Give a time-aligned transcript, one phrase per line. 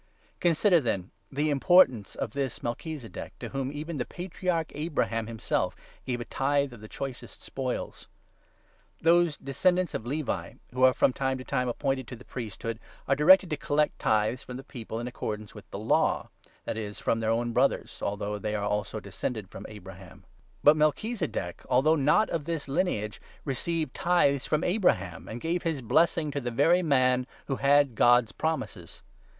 [0.39, 5.75] Consider, then, the importance of this Melchizedek, to whom 4 even the Patriarch Abraham himself
[6.07, 8.07] gave a tithe of the choicest spoils.
[8.99, 12.79] Those descendants of Levi, who are from time to 5 time appointed to the priesthood,
[13.07, 16.29] are directed to collect tithes from the people in accordance with the Law—
[16.65, 20.23] that is from their own Brothers, although they also are descended from Abraham.
[20.63, 25.83] But Melchizedek, although not of this lineage, 6 received tithes from Abraham, and gave his
[25.83, 29.03] blessing to the very man who had God's promises.